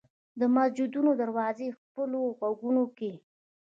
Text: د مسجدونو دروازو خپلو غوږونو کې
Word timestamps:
د 0.39 0.41
مسجدونو 0.55 1.11
دروازو 1.21 1.67
خپلو 1.79 2.19
غوږونو 2.37 2.83
کې 2.97 3.11